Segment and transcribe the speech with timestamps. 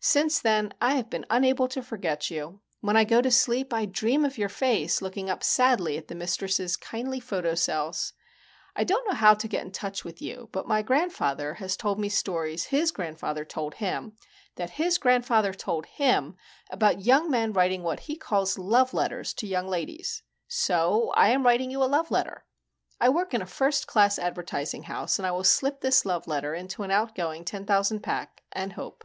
[0.24, 2.60] _Since then I have been unable to forget you.
[2.80, 6.14] When I go to sleep, I dream of your face looking up sadly at the
[6.14, 8.12] mistress's kindly photocells.
[8.76, 11.98] I don't know how to get in touch with you, but my grandfather has told
[11.98, 14.16] me stories his grandfather told him
[14.54, 16.36] that his grandfather told him
[16.70, 20.22] about young men writing what he calls love letters to young ladies.
[20.46, 24.84] So I am writing you a love letter._ _I work in a first class advertising
[24.84, 28.74] house and I will slip this love letter into an outgoing ten thousand pack and
[28.74, 29.04] hope.